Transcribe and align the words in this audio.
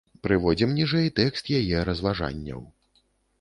Прыводзім 0.27 0.71
ніжэй 0.77 1.11
тэкст 1.19 1.51
яе 1.59 1.85
разважанняў. 1.91 2.65